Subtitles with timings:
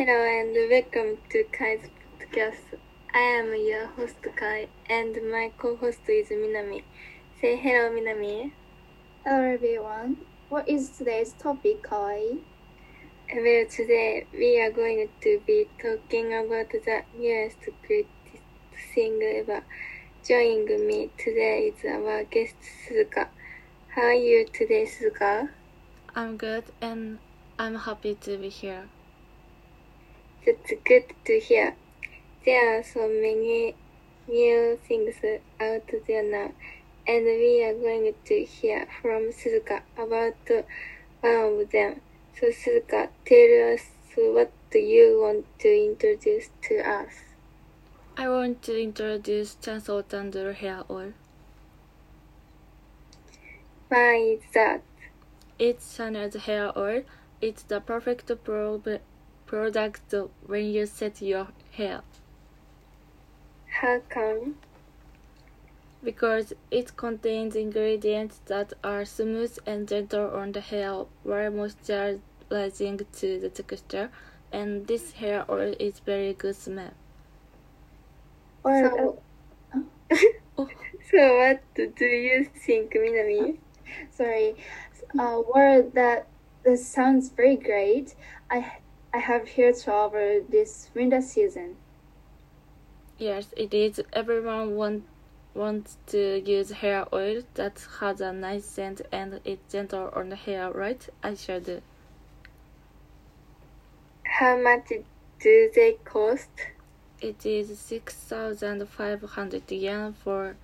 [0.00, 2.78] Hello and welcome to Kai's podcast.
[3.12, 6.84] I am your host Kai and my co-host is Minami.
[7.38, 8.52] Say hello Minami.
[9.24, 10.16] Hello everyone.
[10.48, 12.38] What is today's topic, Kai?
[13.34, 18.40] Well, today we are going to be talking about the newest greatest
[18.94, 19.62] thing ever.
[20.26, 22.54] Joining me today is our guest
[22.88, 23.28] Suzuka.
[23.88, 25.50] How are you today, Suzuka?
[26.16, 27.18] I'm good and
[27.58, 28.88] I'm happy to be here.
[30.44, 31.76] That's good to hear.
[32.44, 33.74] There are so many
[34.26, 35.16] new things
[35.60, 36.52] out there now,
[37.06, 40.36] and we are going to hear from Suzuka about
[41.20, 42.00] one of them.
[42.38, 43.82] So Suzuka, tell us
[44.16, 47.12] what you want to introduce to us.
[48.16, 51.12] I want to introduce Chance Eau Tendre hair oil.
[53.88, 54.82] Why is that?
[55.58, 57.02] It's Chanel's hair oil.
[57.40, 58.82] It's the perfect pro-
[59.50, 60.14] product
[60.46, 62.02] when you set your hair
[63.80, 64.56] How come?
[66.02, 73.40] because it contains ingredients that are smooth and gentle on the hair while moisturizing to
[73.40, 74.10] the texture.
[74.52, 76.92] And this hair oil is very good smell.
[78.64, 79.22] Or So,
[81.10, 83.58] so what do you think, Minami?
[84.10, 84.56] sorry,
[85.18, 86.26] uh, word that
[86.64, 88.14] that sounds very great.
[88.50, 88.78] I
[89.12, 91.76] I have heard over this winter season.
[93.18, 94.00] Yes, it is.
[94.12, 95.04] Everyone want,
[95.52, 100.36] wants to use hair oil that has a nice scent and it's gentle on the
[100.36, 101.08] hair, right?
[101.24, 101.82] I sure do.
[104.24, 104.92] How much
[105.40, 106.50] do they cost?
[107.20, 110.56] It is 6,500 yen for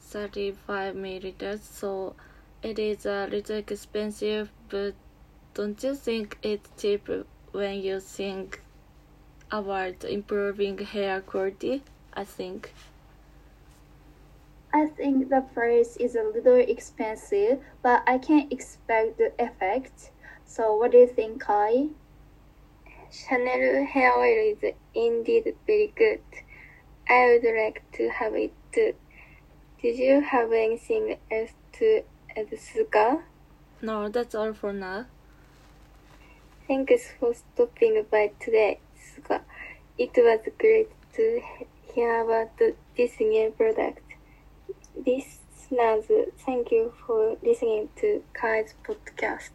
[0.00, 2.16] 35 milliliters, so
[2.62, 4.94] it is a little expensive, but
[5.54, 7.08] don't you think it's cheap
[7.54, 8.60] when you think
[9.50, 11.82] about improving hair quality?
[12.12, 12.74] I think.
[14.72, 20.10] I think the price is a little expensive, but I can expect the effect.
[20.44, 21.90] So what do you think, Kai?
[23.10, 26.22] Chanel hair oil is indeed very good.
[27.08, 28.94] I would like to have it too.
[29.80, 32.02] Did you have anything else to
[32.36, 33.22] add, Suzuka?
[33.80, 35.06] No, that's all for now.
[36.66, 38.80] Thanks for stopping by today.
[39.96, 41.40] It was great to
[41.94, 44.02] hear about this new product.
[44.96, 46.04] Listeners,
[46.44, 49.52] thank you for listening to Kai's podcast.